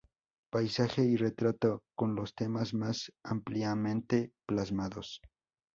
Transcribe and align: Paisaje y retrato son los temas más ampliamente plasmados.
Paisaje 0.49 1.03
y 1.05 1.15
retrato 1.15 1.83
son 1.95 2.15
los 2.15 2.33
temas 2.33 2.73
más 2.73 3.11
ampliamente 3.21 4.33
plasmados. 4.47 5.21